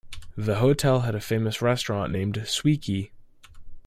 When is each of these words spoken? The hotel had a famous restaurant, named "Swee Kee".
The 0.35 0.55
hotel 0.55 1.01
had 1.01 1.13
a 1.13 1.21
famous 1.21 1.61
restaurant, 1.61 2.11
named 2.11 2.47
"Swee 2.47 2.75
Kee". 2.79 3.11